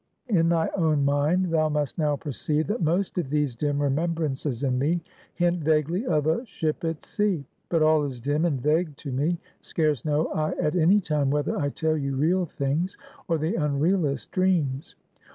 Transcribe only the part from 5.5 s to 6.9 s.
vaguely of a ship